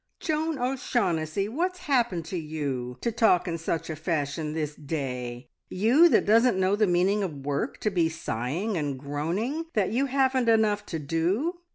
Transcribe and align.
"Joan 0.19 0.57
O'Shaughnessy, 0.57 1.47
what's 1.47 1.77
happened 1.77 2.25
to 2.25 2.35
you 2.39 2.97
to 3.01 3.11
talk 3.11 3.47
in 3.47 3.59
such 3.59 3.87
a 3.87 3.95
fashion 3.95 4.53
this 4.53 4.73
day? 4.73 5.51
You, 5.69 6.09
that 6.09 6.25
doesn't 6.25 6.59
know 6.59 6.75
the 6.75 6.87
meaning 6.87 7.21
of 7.21 7.45
work, 7.45 7.77
to 7.81 7.91
be 7.91 8.09
sighing 8.09 8.77
and 8.77 8.97
groaning 8.97 9.65
that 9.75 9.91
you 9.91 10.07
haven't 10.07 10.49
enough 10.49 10.87
to 10.87 10.97
do! 10.97 11.59